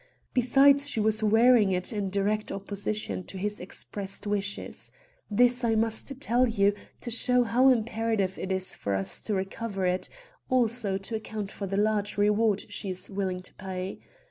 [0.33, 4.91] Besides, she was wearing it in direct opposition to his expressed wishes.
[5.29, 9.85] This I must tell you, to show how imperative it is for us to recover
[9.85, 10.09] it;
[10.49, 13.99] also to account for the large reward she is willing to pay.